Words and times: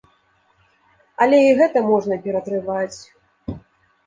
Але 1.25 1.39
і 1.49 1.51
гэта 1.59 1.79
можна 1.91 2.17
ператрываць. 2.25 2.99